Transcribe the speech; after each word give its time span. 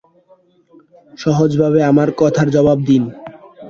সহজভাবে 1.17 1.79
আমার 1.91 2.09
কথার 2.19 2.47
জবাব 2.55 2.77
দিন। 2.87 3.03